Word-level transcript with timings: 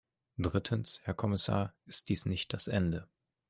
Drittens, 0.39 0.99
Herr 1.03 1.13
Kommissar, 1.13 1.75
ist 1.85 2.09
dies 2.09 2.25
nicht 2.25 2.53
das 2.53 2.67
Ende. 2.67 3.07